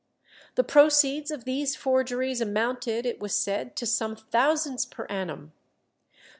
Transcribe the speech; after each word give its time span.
The 0.55 0.63
proceeds 0.63 1.29
of 1.29 1.43
these 1.45 1.75
forgeries 1.75 2.41
amounted, 2.41 3.05
it 3.05 3.19
was 3.19 3.35
said, 3.35 3.75
to 3.75 3.85
some 3.85 4.15
thousands 4.15 4.83
per 4.83 5.05
annum. 5.11 5.53